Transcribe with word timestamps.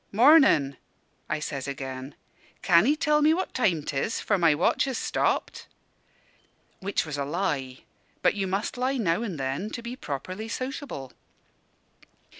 'Mornin'!' 0.11 0.77
I 1.29 1.37
says 1.39 1.67
again. 1.67 2.15
'Can 2.63 2.87
'ee 2.87 2.95
tell 2.95 3.21
me 3.21 3.35
what 3.35 3.53
time 3.53 3.83
'tis? 3.83 4.19
for 4.19 4.35
my 4.39 4.55
watch 4.55 4.87
is 4.87 4.97
stopped' 4.97 5.67
which 6.79 7.05
was 7.05 7.19
a 7.19 7.23
lie; 7.23 7.81
but 8.23 8.33
you 8.33 8.47
must 8.47 8.79
lie 8.79 8.97
now 8.97 9.21
and 9.21 9.39
then, 9.39 9.69
to 9.69 9.83
be 9.83 9.95
properly 9.95 10.47
sociable. 10.47 11.11